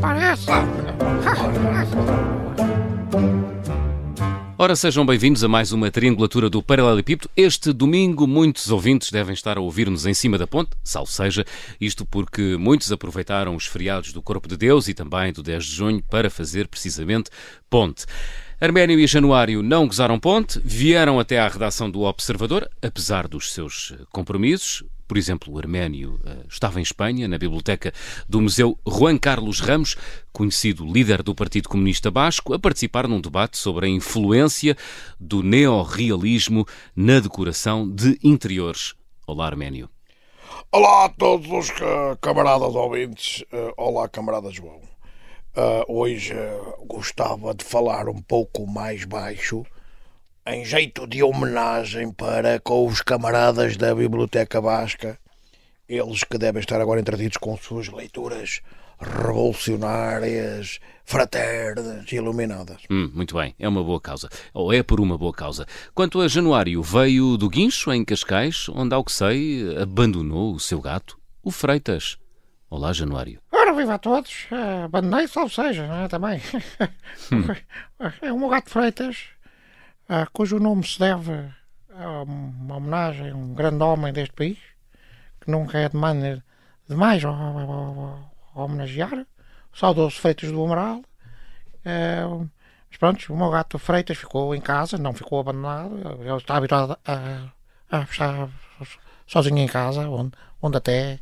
parece. 0.00 0.46
Ora, 4.56 4.76
sejam 4.76 5.06
bem-vindos 5.06 5.42
a 5.42 5.48
mais 5.48 5.72
uma 5.72 5.90
triangulatura 5.90 6.50
do 6.50 6.62
Paralelepípedo. 6.62 7.30
Este 7.36 7.72
domingo, 7.72 8.26
muitos 8.26 8.70
ouvintes 8.70 9.10
devem 9.10 9.32
estar 9.32 9.56
a 9.56 9.60
ouvir-nos 9.60 10.06
em 10.06 10.12
cima 10.12 10.36
da 10.36 10.46
ponte, 10.46 10.70
salvo 10.84 11.10
seja, 11.10 11.44
isto 11.80 12.04
porque 12.04 12.56
muitos 12.58 12.92
aproveitaram 12.92 13.54
os 13.56 13.66
feriados 13.66 14.12
do 14.12 14.20
Corpo 14.20 14.48
de 14.48 14.56
Deus 14.56 14.88
e 14.88 14.94
também 14.94 15.32
do 15.32 15.42
10 15.42 15.64
de 15.64 15.72
junho 15.76 16.02
para 16.02 16.28
fazer 16.28 16.68
precisamente 16.68 17.30
ponte. 17.70 18.04
Arménio 18.62 19.00
e 19.00 19.06
Januário 19.06 19.62
não 19.62 19.86
gozaram 19.86 20.20
ponte, 20.20 20.60
vieram 20.62 21.18
até 21.18 21.38
à 21.38 21.48
redação 21.48 21.90
do 21.90 22.02
Observador, 22.02 22.68
apesar 22.82 23.26
dos 23.26 23.54
seus 23.54 23.94
compromissos. 24.12 24.84
Por 25.08 25.16
exemplo, 25.16 25.54
o 25.54 25.58
Arménio 25.58 26.20
uh, 26.22 26.46
estava 26.46 26.78
em 26.78 26.82
Espanha, 26.82 27.26
na 27.26 27.38
biblioteca 27.38 27.90
do 28.28 28.38
Museu 28.38 28.78
Juan 28.86 29.16
Carlos 29.16 29.60
Ramos, 29.60 29.96
conhecido 30.30 30.84
líder 30.84 31.22
do 31.22 31.34
Partido 31.34 31.70
Comunista 31.70 32.10
Basco, 32.10 32.52
a 32.52 32.58
participar 32.58 33.08
num 33.08 33.18
debate 33.18 33.56
sobre 33.56 33.86
a 33.86 33.88
influência 33.88 34.76
do 35.18 35.42
neorrealismo 35.42 36.66
na 36.94 37.18
decoração 37.18 37.90
de 37.90 38.18
interiores. 38.22 38.94
Olá, 39.26 39.46
Arménio. 39.46 39.88
Olá 40.70 41.06
a 41.06 41.08
todos 41.08 41.50
os 41.50 41.72
camaradas 42.20 42.74
ouvintes. 42.74 43.40
Uh, 43.50 43.72
olá, 43.78 44.06
camarada 44.06 44.50
João. 44.50 44.89
Uh, 45.56 45.84
hoje 45.88 46.34
gostava 46.86 47.52
de 47.52 47.64
falar 47.64 48.08
um 48.08 48.22
pouco 48.22 48.66
mais 48.66 49.04
baixo 49.04 49.64
em 50.46 50.64
jeito 50.64 51.06
de 51.06 51.22
homenagem 51.22 52.12
para 52.12 52.60
com 52.60 52.86
os 52.86 53.02
camaradas 53.02 53.76
da 53.76 53.94
Biblioteca 53.94 54.60
Basca, 54.60 55.18
eles 55.88 56.24
que 56.24 56.38
devem 56.38 56.60
estar 56.60 56.80
agora 56.80 57.00
entretidos 57.00 57.36
com 57.36 57.56
suas 57.56 57.88
leituras 57.88 58.60
revolucionárias, 59.00 60.78
fraternas 61.04 62.10
e 62.12 62.16
iluminadas. 62.16 62.82
Hum, 62.90 63.10
muito 63.14 63.34
bem, 63.34 63.54
é 63.58 63.68
uma 63.68 63.82
boa 63.82 64.00
causa. 64.00 64.28
Ou 64.52 64.72
é 64.72 64.82
por 64.82 65.00
uma 65.00 65.16
boa 65.16 65.32
causa. 65.32 65.66
Quanto 65.94 66.20
a 66.20 66.28
Januário, 66.28 66.82
veio 66.82 67.36
do 67.36 67.48
Guincho, 67.48 67.92
em 67.92 68.04
Cascais, 68.04 68.68
onde, 68.68 68.94
ao 68.94 69.04
que 69.04 69.12
sei, 69.12 69.76
abandonou 69.80 70.54
o 70.54 70.60
seu 70.60 70.80
gato, 70.80 71.18
o 71.42 71.50
Freitas. 71.50 72.18
Olá, 72.68 72.92
Januário. 72.92 73.40
Ora, 73.70 73.78
viva 73.78 73.94
a 73.94 73.98
todos. 73.98 74.48
Abandonei, 74.84 75.28
salve 75.28 75.54
seja, 75.54 75.86
não 75.86 76.02
é? 76.02 76.08
Também. 76.08 76.42
Hum. 77.30 77.44
é 78.20 78.32
o 78.32 78.38
meu 78.38 78.48
gato 78.48 78.68
Freitas 78.68 79.28
ah, 80.08 80.26
cujo 80.32 80.58
nome 80.58 80.84
se 80.84 80.98
deve 80.98 81.30
a 81.94 82.22
uma 82.22 82.76
homenagem 82.78 83.30
a 83.30 83.36
um 83.36 83.54
grande 83.54 83.84
homem 83.84 84.12
deste 84.12 84.34
país, 84.34 84.58
que 85.40 85.48
nunca 85.48 85.78
é 85.78 85.88
de 85.88 85.96
maneira 85.96 86.44
demais 86.88 87.24
a, 87.24 87.28
a, 87.28 88.60
homenagear, 88.60 89.24
o 89.72 89.78
saudoso 89.78 90.18
Freitas 90.18 90.50
do 90.50 90.64
Amaral. 90.64 91.04
Ah, 91.84 92.44
mas 92.88 92.98
pronto, 92.98 93.32
o 93.32 93.36
meu 93.36 93.50
gato 93.50 93.78
Freitas 93.78 94.18
ficou 94.18 94.52
em 94.52 94.60
casa, 94.60 94.98
não 94.98 95.12
ficou 95.12 95.38
abandonado, 95.38 95.96
ele 96.20 96.36
está 96.36 96.56
habituado 96.56 96.98
a, 97.06 97.52
a 97.88 98.00
estar 98.00 98.48
sozinho 99.28 99.58
em 99.58 99.68
casa, 99.68 100.08
onde, 100.08 100.32
onde 100.60 100.76
até, 100.76 101.20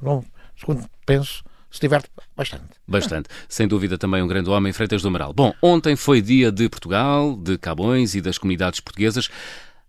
não, 0.00 0.24
segundo 0.56 0.88
penso, 1.04 1.42
se 1.76 1.80
diverte 1.80 2.08
bastante. 2.36 2.64
Bastante. 2.86 3.28
Sem 3.48 3.68
dúvida 3.68 3.96
também 3.98 4.22
um 4.22 4.26
grande 4.26 4.50
homem, 4.50 4.72
Freitas 4.72 5.02
do 5.02 5.08
Amaral. 5.08 5.32
Bom, 5.32 5.54
ontem 5.62 5.94
foi 5.94 6.20
dia 6.20 6.50
de 6.50 6.68
Portugal, 6.68 7.36
de 7.36 7.58
Cabões 7.58 8.14
e 8.14 8.20
das 8.20 8.38
comunidades 8.38 8.80
portuguesas. 8.80 9.28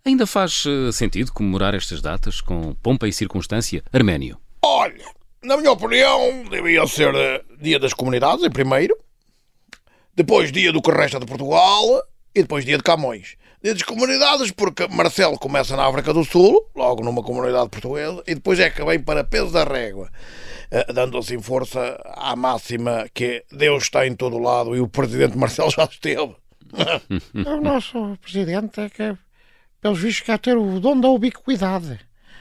Ainda 0.05 0.25
faz 0.25 0.65
uh, 0.65 0.91
sentido 0.91 1.33
comemorar 1.33 1.73
estas 1.73 2.01
datas 2.01 2.39
com 2.39 2.73
pompa 2.75 3.07
e 3.07 3.13
circunstância? 3.13 3.83
Arménio. 3.91 4.37
Olha, 4.63 5.05
na 5.43 5.57
minha 5.57 5.71
opinião, 5.71 6.45
devia 6.49 6.85
ser 6.87 7.13
uh, 7.13 7.57
dia 7.61 7.79
das 7.79 7.93
comunidades 7.93 8.43
em 8.43 8.49
primeiro, 8.49 8.97
depois 10.15 10.51
dia 10.51 10.71
do 10.71 10.81
que 10.81 10.91
resta 10.91 11.19
de 11.19 11.25
Portugal 11.25 12.03
e 12.33 12.41
depois 12.41 12.63
dia 12.63 12.77
de 12.77 12.83
Camões. 12.83 13.35
Das 13.73 13.83
comunidades 13.83 14.49
porque 14.51 14.87
Marcelo 14.87 15.37
começa 15.37 15.75
na 15.75 15.85
África 15.85 16.13
do 16.13 16.23
Sul, 16.23 16.69
logo 16.73 17.03
numa 17.03 17.21
comunidade 17.21 17.67
portuguesa, 17.67 18.23
e 18.25 18.33
depois 18.33 18.57
é 18.61 18.69
que 18.69 18.81
vem 18.85 18.97
para 18.97 19.25
Peso 19.25 19.51
da 19.51 19.65
Régua. 19.65 20.09
Eh, 20.71 20.93
dando 20.93 21.17
assim 21.17 21.41
força 21.41 21.99
à 22.15 22.33
máxima 22.33 23.09
que 23.13 23.43
Deus 23.51 23.83
está 23.83 24.07
em 24.07 24.15
todo 24.15 24.37
lado 24.37 24.73
e 24.73 24.79
o 24.79 24.87
presidente 24.87 25.37
Marcelo 25.37 25.69
já 25.69 25.83
esteve. 25.83 26.33
o 27.45 27.61
nosso 27.61 28.17
presidente 28.21 28.79
é 28.79 28.89
que, 28.89 29.17
pelos 29.81 29.99
vistos, 29.99 30.25
quer 30.25 30.39
ter 30.39 30.55
o 30.55 30.79
dom 30.79 30.97
da 30.97 31.09
ubiquidade. 31.09 31.99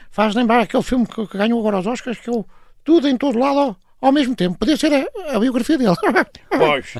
Faz 0.09 0.33
lembrar 0.33 0.61
aquele 0.61 0.83
filme 0.83 1.05
que 1.05 1.37
ganhou 1.37 1.59
agora 1.59 1.79
os 1.79 1.87
Oscars, 1.87 2.19
que 2.19 2.29
é 2.29 2.33
o 2.33 2.45
Tudo 2.85 3.05
em 3.09 3.17
todo 3.17 3.37
lado 3.37 3.59
ao, 3.59 3.77
ao 3.99 4.11
mesmo 4.13 4.33
tempo. 4.33 4.57
Podia 4.57 4.77
ser 4.77 4.93
a, 4.93 5.35
a, 5.35 5.39
biografia 5.41 5.77
dele. 5.77 5.95
Pois. 6.49 6.93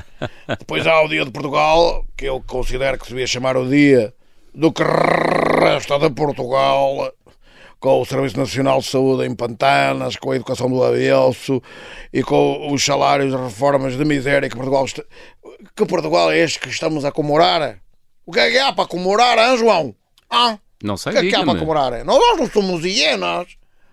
Depois 0.58 0.86
há 0.86 1.00
o 1.00 1.08
Dia 1.08 1.24
de 1.24 1.30
Portugal, 1.30 2.04
que 2.14 2.26
eu 2.26 2.42
considero 2.46 2.98
que 2.98 3.06
se 3.06 3.12
devia 3.12 3.26
chamar 3.26 3.56
o 3.56 3.66
dia 3.66 4.14
do 4.58 4.72
que 4.72 4.82
resta 4.82 6.00
de 6.00 6.10
Portugal 6.10 7.14
com 7.78 8.00
o 8.00 8.04
Serviço 8.04 8.36
Nacional 8.36 8.80
de 8.80 8.86
Saúde 8.86 9.24
em 9.24 9.32
pantanas, 9.32 10.16
com 10.16 10.32
a 10.32 10.36
educação 10.36 10.68
do 10.68 10.82
avesso 10.82 11.62
e 12.12 12.24
com 12.24 12.72
os 12.72 12.84
salários, 12.84 13.32
as 13.32 13.40
reformas 13.40 13.96
de 13.96 14.04
miséria 14.04 14.48
que 14.48 14.56
Portugal, 14.56 14.84
está... 14.84 15.04
que 15.76 15.86
Portugal 15.86 16.32
é 16.32 16.40
este 16.40 16.58
que 16.58 16.70
estamos 16.70 17.04
a 17.04 17.12
comemorar? 17.12 17.78
O 18.26 18.32
que 18.32 18.40
é 18.40 18.50
que 18.50 18.58
há 18.58 18.72
para 18.72 18.88
comemorar, 18.88 19.38
hein, 19.38 19.56
João? 19.56 19.94
Ah? 20.28 20.58
Não 20.82 20.96
sei, 20.96 21.12
O 21.12 21.20
que 21.20 21.26
é 21.28 21.30
que 21.30 21.36
há 21.36 21.44
para 21.44 21.54
comemorar? 21.54 22.04
Nós, 22.04 22.18
nós 22.18 22.38
não 22.40 22.50
somos 22.50 22.84
hienas. 22.84 23.46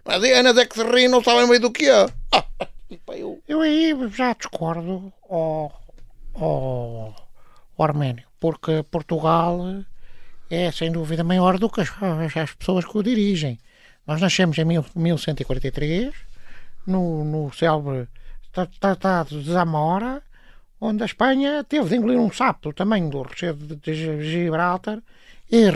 As 0.03 0.23
hienas 0.23 0.57
é 0.57 0.65
que 0.65 0.73
se 0.73 0.83
riem 0.83 1.07
não 1.07 1.23
sabem 1.23 1.47
bem 1.47 1.59
do 1.59 1.69
que 1.69 1.87
é. 1.87 2.07
eu... 3.47 3.61
aí 3.61 3.95
já 4.15 4.33
discordo 4.33 5.13
ao, 5.29 5.71
ao, 6.33 7.15
ao 7.77 7.85
Arménio, 7.85 8.25
porque 8.39 8.83
Portugal 8.89 9.85
é 10.49 10.71
sem 10.71 10.91
dúvida 10.91 11.23
maior 11.23 11.57
do 11.57 11.69
que 11.69 11.81
as, 11.81 11.89
as 12.37 12.53
pessoas 12.53 12.85
que 12.85 12.97
o 12.97 13.03
dirigem. 13.03 13.59
Nós 14.05 14.21
nascemos 14.21 14.57
em 14.57 14.65
1143, 14.65 16.13
no, 16.85 17.23
no 17.23 17.51
célebre 17.53 18.07
Tratado 18.79 19.41
de 19.41 19.51
Zamora, 19.51 20.21
onde 20.79 21.03
a 21.03 21.05
Espanha 21.05 21.63
teve 21.63 21.89
de 21.89 21.95
engolir 21.95 22.19
um 22.19 22.31
sapo 22.31 22.69
do 22.69 22.73
tamanho 22.73 23.09
do 23.09 23.23
rochedo 23.23 23.75
de 23.75 24.21
Gibraltar 24.23 24.99
e 25.51 25.69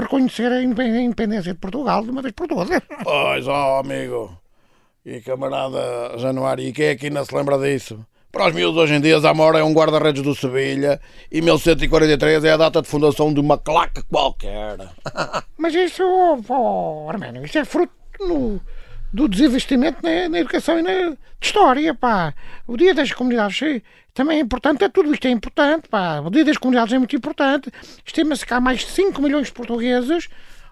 reconhecer 0.00 0.52
a 0.52 0.62
independência 0.62 1.52
de 1.52 1.58
Portugal 1.58 2.02
de 2.02 2.10
uma 2.10 2.22
vez 2.22 2.32
por 2.32 2.46
todas. 2.46 2.80
Pois, 3.02 3.46
ó, 3.48 3.76
oh, 3.76 3.80
amigo 3.80 4.40
e 5.04 5.20
camarada 5.20 6.18
Januário, 6.18 6.64
e 6.64 6.72
quem 6.72 6.86
é 6.86 6.96
que 6.96 7.06
ainda 7.06 7.24
se 7.24 7.34
lembra 7.34 7.58
disso? 7.58 8.04
Para 8.32 8.46
os 8.46 8.54
miúdos 8.54 8.76
hoje 8.76 8.94
em 8.94 9.00
dia, 9.00 9.18
Zamora 9.18 9.58
é 9.58 9.64
um 9.64 9.72
guarda-redes 9.72 10.22
do 10.22 10.36
Sevilha 10.36 11.00
e 11.32 11.42
1143 11.42 12.44
é 12.44 12.52
a 12.52 12.56
data 12.56 12.80
de 12.80 12.86
fundação 12.86 13.34
de 13.34 13.40
uma 13.40 13.58
claque 13.58 14.04
qualquer. 14.04 14.78
Mas 15.58 15.74
isso, 15.74 16.04
oh, 16.48 17.10
Arménio, 17.10 17.44
isso 17.44 17.58
é 17.58 17.64
fruto 17.64 17.92
no, 18.20 18.60
do 19.12 19.26
desinvestimento 19.26 19.98
na, 20.04 20.28
na, 20.28 20.38
educação 20.38 20.78
e 20.78 20.82
na 20.82 21.16
história, 21.40 21.92
pá. 21.92 22.32
O 22.68 22.76
dia 22.76 22.94
das 22.94 23.10
comunidades 23.10 23.82
também 24.14 24.38
é 24.38 24.40
importante, 24.40 24.84
é, 24.84 24.88
tudo 24.88 25.12
isto 25.12 25.26
é 25.26 25.30
importante, 25.30 25.88
pá. 25.88 26.20
O 26.20 26.30
dia 26.30 26.44
das 26.44 26.56
comunidades 26.56 26.94
é 26.94 26.98
muito 26.98 27.16
importante. 27.16 27.68
Estima-se 28.06 28.46
que 28.46 28.54
há 28.54 28.60
mais 28.60 28.78
de 28.78 28.92
5 28.92 29.20
milhões 29.20 29.48
de 29.48 29.52
portugueses 29.52 30.28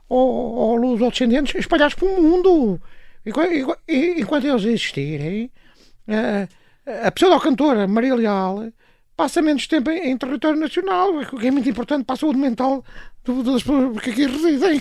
ou, 0.08 0.78
ou 0.78 1.10
descendentes 1.10 1.56
espalhados 1.56 1.96
pelo 1.96 2.22
mundo. 2.22 2.80
Enquanto 3.26 4.46
eles 4.46 4.64
existirem... 4.64 5.50
Uh, 6.06 6.48
a 7.04 7.10
pseudo-cantora 7.10 7.86
Maria 7.86 8.14
Leal 8.14 8.72
passa 9.16 9.42
menos 9.42 9.66
tempo 9.66 9.90
em, 9.90 10.12
em, 10.12 10.16
território 10.16 10.58
nacional, 10.58 11.10
o 11.10 11.38
que 11.38 11.48
é 11.48 11.50
muito 11.50 11.68
importante 11.68 12.04
para 12.04 12.14
a 12.14 12.16
saúde 12.16 12.38
mental 12.38 12.84
das 13.24 13.62
pessoas 13.62 14.00
que 14.00 14.10
aqui 14.10 14.26
residem. 14.26 14.80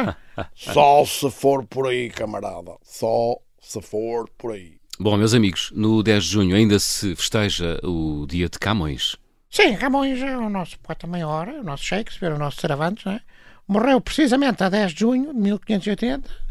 Só 0.54 1.04
se 1.04 1.30
for 1.30 1.64
por 1.64 1.86
aí, 1.88 2.10
camarada. 2.10 2.72
Só 2.82 3.36
se 3.60 3.80
for 3.82 4.28
por 4.38 4.52
aí. 4.52 4.78
Bom, 4.98 5.16
meus 5.16 5.34
amigos, 5.34 5.72
no 5.74 6.02
10 6.02 6.24
de 6.24 6.30
junho 6.30 6.56
ainda 6.56 6.78
se 6.78 7.14
festeja 7.14 7.78
o 7.82 8.26
dia 8.26 8.48
de 8.48 8.58
Camões. 8.58 9.16
Sim, 9.50 9.76
Camões 9.76 10.20
é 10.22 10.36
o 10.36 10.48
nosso 10.48 10.78
poeta 10.80 11.06
maior, 11.06 11.48
o 11.48 11.62
nosso 11.62 11.84
Shakespeare, 11.84 12.32
o 12.32 12.38
nosso 12.38 12.60
Cervantes, 12.60 13.06
é? 13.06 13.20
Morreu 13.68 14.00
precisamente 14.00 14.62
a 14.62 14.68
10 14.68 14.92
de 14.92 15.00
junho 15.00 15.32
de 15.32 15.40
1580 15.40 16.43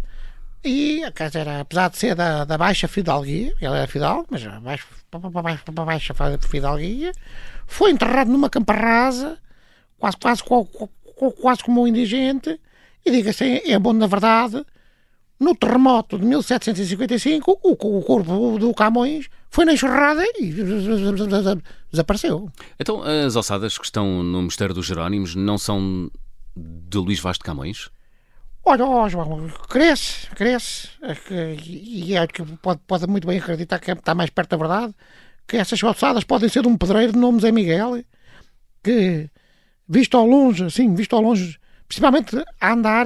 e, 0.64 1.04
quer 1.12 1.28
dizer, 1.28 1.48
apesar 1.48 1.90
de 1.90 1.98
ser 1.98 2.16
da, 2.16 2.46
da 2.46 2.58
baixa 2.58 2.88
fidalguia, 2.88 3.54
ele 3.60 3.76
era 3.76 3.88
fidalgo, 3.88 4.28
mas 4.30 4.44
baixa, 4.62 5.72
baixa 5.72 6.14
fidalguia, 6.48 7.12
foi 7.68 7.92
enterrado 7.92 8.32
numa 8.32 8.50
campa 8.50 8.74
rasa, 8.74 9.38
quase, 9.98 10.18
quase, 10.18 10.44
quase 11.42 11.64
como 11.64 11.82
um 11.82 11.88
indigente, 11.88 12.60
e 13.06 13.12
diga-se, 13.12 13.62
é 13.70 13.78
bom 13.78 13.94
na 13.94 14.08
verdade, 14.08 14.66
no 15.40 15.54
terremoto 15.56 16.18
de 16.18 16.26
1755, 16.26 17.60
o, 17.62 17.72
o 17.72 18.02
corpo 18.02 18.58
do 18.58 18.74
Camões 18.74 19.28
foi 19.50 19.66
na 19.66 19.74
enxurrada 19.74 20.24
e 20.40 20.54
desapareceu. 21.92 22.50
Então, 22.80 23.04
as 23.04 23.36
ossadas 23.36 23.78
que 23.78 23.84
estão 23.84 24.24
no 24.24 24.42
Mistério 24.44 24.74
dos 24.74 24.86
Jerónimos 24.86 25.36
não 25.36 25.58
são 25.58 26.10
de 26.56 26.98
Luís 26.98 27.20
Vaz 27.20 27.38
de 27.38 27.44
Camões? 27.44 27.90
Olha, 28.66 28.86
ó, 28.86 29.10
João, 29.10 29.50
cresce, 29.70 30.28
cresce, 30.36 30.88
é 31.02 31.56
e 31.66 32.16
é 32.16 32.26
que 32.26 32.42
pode, 32.58 32.80
pode 32.88 33.06
muito 33.08 33.28
bem 33.28 33.38
acreditar 33.38 33.78
que 33.80 33.92
está 33.92 34.16
mais 34.16 34.30
perto 34.30 34.52
da 34.52 34.58
verdade, 34.58 34.94
que 35.46 35.58
essas 35.58 35.82
calçadas 35.82 36.24
podem 36.24 36.48
ser 36.48 36.62
de 36.62 36.68
um 36.70 36.78
pedreiro 36.78 37.12
de 37.12 37.20
nome 37.20 37.42
Zé 37.42 37.52
Miguel, 37.52 38.02
que, 38.82 39.30
visto 39.88 40.16
ao 40.18 40.26
longe, 40.26 40.64
assim, 40.64 40.94
visto 40.96 41.14
ao 41.14 41.22
longe, 41.22 41.60
principalmente 41.90 42.42
a 42.62 42.72
andar, 42.72 43.06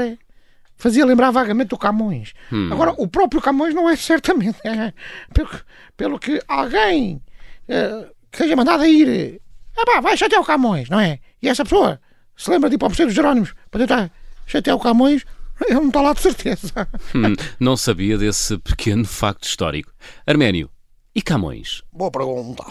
fazia 0.75 1.03
lembrar 1.05 1.31
vagamente 1.31 1.73
o 1.73 1.77
Camões. 1.77 2.33
Agora, 2.71 2.93
o 2.95 3.07
próprio 3.07 3.41
Camões 3.41 3.73
não 3.73 3.89
é 3.89 3.95
certamente, 3.95 4.59
é, 4.63 4.93
pelo, 5.33 5.49
que- 5.49 5.63
pelo 5.97 6.19
que 6.19 6.39
alguém 6.47 7.19
eh, 7.67 8.05
que 8.31 8.37
seja 8.37 8.55
mandado 8.55 8.83
a 8.83 8.87
ir, 8.87 9.41
ah 9.75 9.83
pá, 9.87 10.01
vai 10.01 10.15
chatear 10.15 10.39
o 10.41 10.45
Camões, 10.45 10.87
não 10.87 10.99
é? 10.99 11.19
E 11.41 11.49
essa 11.49 11.63
pessoa 11.63 11.99
se 12.35 12.49
lembra 12.51 12.69
de 12.69 12.75
ir 12.75 12.77
para 12.77 12.85
o 12.85 12.89
Mosteiro 12.89 13.09
dos 13.09 13.15
Jerónimos 13.15 13.55
para 13.71 13.79
tentar 13.87 14.11
chatear 14.45 14.75
o 14.77 14.79
Camões, 14.79 15.25
ele 15.65 15.75
não 15.75 15.87
está 15.87 16.01
lá 16.01 16.13
de 16.13 16.21
certeza. 16.21 16.87
Hum, 17.15 17.35
não 17.59 17.75
sabia 17.75 18.17
desse 18.17 18.57
pequeno 18.57 19.05
facto 19.05 19.43
histórico. 19.43 19.91
Arménio, 20.25 20.69
e 21.15 21.21
Camões? 21.21 21.81
Boa 21.91 22.11
pergunta. 22.11 22.63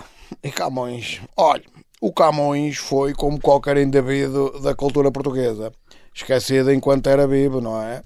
E 0.42 0.50
Camões? 0.50 1.20
Olha, 1.36 1.64
o 2.00 2.12
Camões 2.12 2.76
foi 2.76 3.12
como 3.12 3.40
qualquer 3.40 3.76
indivíduo 3.78 4.60
da 4.60 4.74
cultura 4.74 5.10
portuguesa. 5.10 5.72
Esquecido 6.14 6.72
enquanto 6.72 7.08
era 7.08 7.26
vivo, 7.26 7.60
não 7.60 7.80
é? 7.82 8.02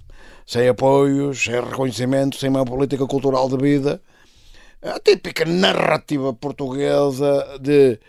Sem 0.46 0.68
apoios, 0.68 1.42
sem 1.44 1.54
reconhecimento, 1.54 2.36
sem 2.36 2.48
uma 2.48 2.64
política 2.64 3.06
cultural 3.06 3.48
de 3.48 3.56
vida. 3.56 4.00
A 4.82 4.98
típica 4.98 5.44
narrativa 5.44 6.32
portuguesa 6.32 7.58
de, 7.60 8.00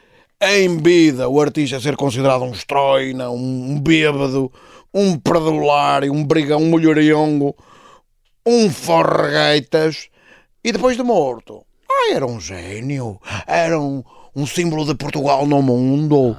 em 0.42 0.78
vida, 0.78 1.28
o 1.28 1.40
artista 1.42 1.80
ser 1.80 1.96
considerado 1.98 2.44
um 2.44 2.52
estroina, 2.52 3.30
um 3.30 3.80
bêbado, 3.80 4.52
um 4.94 5.18
perdulário, 5.18 6.12
um 6.14 6.24
brigão, 6.24 6.62
um 6.62 6.70
mulherengo, 6.70 7.56
um 8.46 8.70
forregaitas 8.70 10.10
e 10.64 10.72
depois 10.72 10.98
de 10.98 11.04
morto. 11.04 11.66
Ah, 11.90 12.14
era 12.14 12.26
um 12.26 12.40
gênio, 12.40 13.20
era 13.48 13.80
um, 13.80 14.04
um 14.36 14.46
símbolo 14.46 14.86
de 14.86 14.96
Portugal 14.96 15.46
no 15.46 15.62
mundo. 15.62 16.36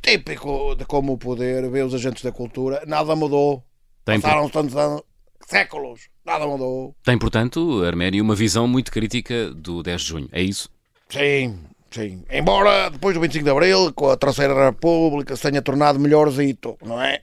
Típico 0.00 0.74
de 0.74 0.84
como 0.84 1.12
o 1.12 1.18
poder 1.18 1.68
vê 1.70 1.82
os 1.82 1.94
agentes 1.94 2.22
da 2.22 2.32
cultura. 2.32 2.82
Nada 2.86 3.14
mudou. 3.14 3.62
Tem, 4.04 4.20
Passaram 4.20 4.48
tantos 4.48 4.74
anos, 4.76 5.02
séculos, 5.46 6.08
nada 6.24 6.44
mudou. 6.46 6.94
tem, 7.04 7.16
portanto, 7.16 7.84
Arménio, 7.84 8.24
uma 8.24 8.34
visão 8.34 8.66
muito 8.66 8.90
crítica 8.90 9.50
do 9.52 9.80
10 9.82 10.00
de 10.00 10.08
junho. 10.08 10.28
É 10.32 10.42
isso? 10.42 10.68
Sim, 11.08 11.60
sim. 11.90 12.24
Embora 12.28 12.90
depois 12.90 13.14
do 13.14 13.20
25 13.20 13.44
de 13.44 13.50
Abril, 13.50 13.92
com 13.92 14.10
a 14.10 14.16
Terceira 14.16 14.70
República, 14.70 15.36
se 15.36 15.42
tenha 15.42 15.62
tornado 15.62 16.00
melhorzito, 16.00 16.76
não 16.84 17.00
é? 17.00 17.20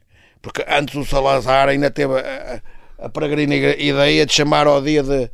Antes 0.69 0.95
o 0.95 1.06
Salazar 1.06 1.68
ainda 1.69 1.89
teve 1.89 2.13
a, 2.19 2.62
a, 3.00 3.10
peregrina 3.10 3.56
ideia 3.56 4.25
de 4.25 4.33
chamar 4.33 4.68
ao 4.68 4.81
dia 4.81 5.01
de, 5.04 5.30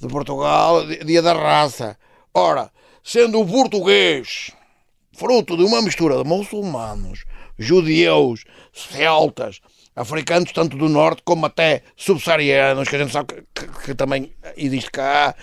de 0.00 0.08
Portugal 0.08 0.86
di- 0.86 0.98
dia 1.04 1.22
da 1.22 1.32
raça. 1.32 1.96
Ora, 2.34 2.70
sendo 3.02 3.40
o 3.40 3.46
português 3.46 4.50
fruto 5.16 5.56
de 5.56 5.62
uma 5.64 5.80
mistura 5.80 6.18
de 6.18 6.24
muçulmanos, 6.24 7.24
judeus, 7.58 8.44
celtas, 8.72 9.60
africanos 9.96 10.52
tanto 10.52 10.76
do 10.76 10.88
norte 10.88 11.22
como 11.24 11.46
até 11.46 11.82
subsaarianos, 11.96 12.88
que 12.88 12.96
a 12.96 12.98
gente 12.98 13.12
sabe 13.12 13.28
que, 13.54 13.66
que- 13.66 13.82
que 13.86 13.94
também 13.94 14.32
existe 14.56 14.90
cá. 14.90 15.34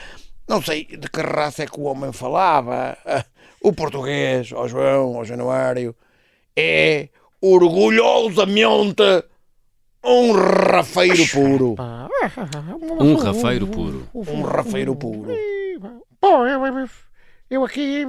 Não 0.47 0.61
sei 0.61 0.85
de 0.85 1.09
que 1.09 1.21
raça 1.21 1.63
é 1.63 1.67
que 1.67 1.79
o 1.79 1.83
homem 1.83 2.11
falava. 2.13 2.97
O 3.63 3.71
português, 3.71 4.51
ao 4.51 4.67
João, 4.67 5.15
ao 5.17 5.23
Januário, 5.23 5.95
é 6.55 7.09
orgulhosamente 7.41 9.01
um 10.03 10.31
rafeiro 10.33 11.27
puro. 11.27 11.75
Um 13.03 13.15
rafeiro 13.15 13.67
puro. 13.67 14.07
Um 14.13 14.41
rafeiro 14.41 14.95
puro. 14.95 15.27
Bom, 16.21 16.47
eu, 16.47 16.61
eu, 17.49 17.63
aqui 17.63 18.05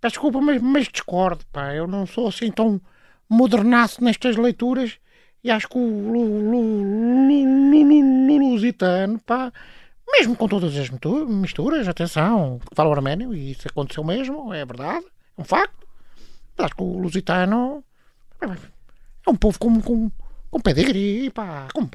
peço 0.00 0.12
desculpa, 0.14 0.40
mas, 0.40 0.60
mas 0.60 0.88
discordo, 0.88 1.44
pá. 1.52 1.74
Eu 1.74 1.86
não 1.86 2.06
sou 2.06 2.28
assim 2.28 2.50
tão 2.50 2.80
modernaço 3.28 4.02
nestas 4.04 4.36
leituras 4.36 4.98
e 5.42 5.50
acho 5.50 5.68
que 5.68 5.78
o 5.78 5.80
Lu- 5.80 6.50
Lu- 6.50 6.82
Lu- 7.26 7.70
Lu- 7.70 7.84
Lu- 7.84 8.26
Lu- 8.38 8.50
Lusitano, 8.52 9.18
pá, 9.20 9.52
mesmo 10.08 10.36
com 10.36 10.46
todas 10.48 10.76
as 10.76 10.88
misturas, 11.28 11.88
atenção, 11.88 12.60
fala 12.74 12.90
o 12.90 12.92
arménio 12.92 13.34
e 13.34 13.50
isso 13.52 13.66
aconteceu 13.68 14.04
mesmo, 14.04 14.52
é 14.54 14.64
verdade, 14.64 15.04
é 15.36 15.40
um 15.40 15.44
facto. 15.44 15.86
Acho 16.58 16.76
que 16.76 16.82
o 16.82 16.98
Lusitano 16.98 17.82
é 18.44 19.30
um 19.30 19.36
povo 19.36 19.58
com, 19.58 19.80
com, 19.80 20.10
com 20.50 20.60
pedigree, 20.60 21.30
pá, 21.30 21.68
com 21.72 21.86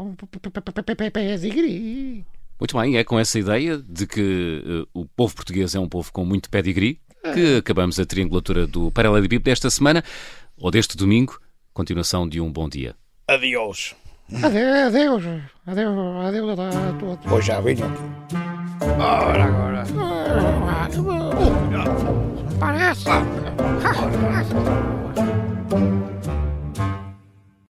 pedigree. 1.14 2.26
Muito 2.60 2.78
bem, 2.78 2.98
é 2.98 3.04
com 3.04 3.18
essa 3.18 3.40
ideia 3.40 3.78
de 3.78 4.06
que 4.06 4.64
eh, 4.66 4.88
o 4.94 5.06
povo 5.06 5.36
português 5.36 5.74
é 5.76 5.80
um 5.80 5.88
povo 5.88 6.12
com 6.12 6.26
muito 6.26 6.50
pedigree 6.50 7.00
que 7.34 7.58
acabamos 7.58 8.00
a 8.00 8.06
triangulatura 8.06 8.66
do 8.66 8.92
Paralelepípedo 8.92 9.46
desta 9.46 9.70
semana, 9.70 10.04
ou 10.58 10.72
deste 10.72 10.98
domingo, 10.98 11.40
continuação 11.74 12.28
de 12.28 12.42
um 12.42 12.52
bom 12.52 12.68
dia. 12.68 12.96
Adeus. 13.28 13.96
Adeus, 14.32 14.94
adeus, 14.94 15.24
adeus, 15.66 16.26
adeus 16.28 16.60
a 16.60 16.94
todos. 17.00 17.26
Pois 17.28 17.46
já 17.46 17.60
vinham. 17.62 17.92
Ora 19.00 19.46
agora. 19.46 19.84
Parece. 22.60 23.06